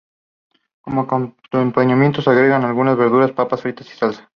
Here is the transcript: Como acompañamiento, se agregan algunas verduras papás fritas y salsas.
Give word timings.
Como 0.81 1.01
acompañamiento, 1.01 2.23
se 2.23 2.31
agregan 2.31 2.65
algunas 2.65 2.97
verduras 2.97 3.33
papás 3.33 3.61
fritas 3.61 3.85
y 3.93 3.95
salsas. 3.95 4.27